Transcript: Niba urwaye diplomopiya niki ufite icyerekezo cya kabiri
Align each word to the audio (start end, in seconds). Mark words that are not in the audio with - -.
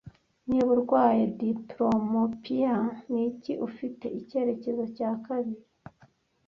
Niba 0.47 0.69
urwaye 0.75 1.23
diplomopiya 1.41 2.75
niki 3.11 3.53
ufite 3.67 4.05
icyerekezo 4.19 4.83
cya 4.95 5.09
kabiri 5.25 5.63